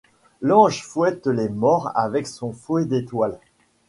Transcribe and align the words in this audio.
L’ange 0.41 0.81
fouette 0.81 1.27
les 1.27 1.47
morts 1.49 1.91
avec 1.93 2.25
son 2.25 2.53
fouet 2.53 2.85
d’étoiles. 2.85 3.39